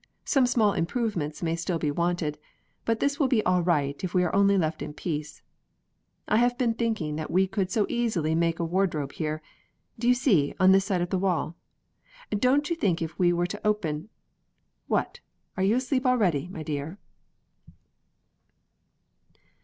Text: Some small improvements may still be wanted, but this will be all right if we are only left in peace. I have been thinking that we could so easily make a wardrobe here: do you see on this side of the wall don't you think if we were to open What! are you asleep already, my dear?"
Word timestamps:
Some 0.25 0.47
small 0.47 0.73
improvements 0.73 1.43
may 1.43 1.55
still 1.55 1.77
be 1.77 1.91
wanted, 1.91 2.39
but 2.85 2.99
this 2.99 3.19
will 3.19 3.27
be 3.27 3.45
all 3.45 3.61
right 3.61 4.03
if 4.03 4.15
we 4.15 4.23
are 4.23 4.33
only 4.33 4.57
left 4.57 4.81
in 4.81 4.95
peace. 4.95 5.43
I 6.27 6.37
have 6.37 6.57
been 6.57 6.73
thinking 6.73 7.17
that 7.17 7.29
we 7.29 7.45
could 7.45 7.69
so 7.69 7.85
easily 7.87 8.33
make 8.33 8.57
a 8.57 8.65
wardrobe 8.65 9.11
here: 9.11 9.43
do 9.99 10.07
you 10.07 10.15
see 10.15 10.55
on 10.59 10.71
this 10.71 10.85
side 10.85 11.01
of 11.01 11.11
the 11.11 11.19
wall 11.19 11.55
don't 12.31 12.67
you 12.67 12.75
think 12.75 12.99
if 12.99 13.19
we 13.19 13.31
were 13.31 13.45
to 13.45 13.61
open 13.63 14.09
What! 14.87 15.19
are 15.55 15.61
you 15.61 15.75
asleep 15.75 16.07
already, 16.07 16.47
my 16.47 16.63
dear?" 16.63 16.97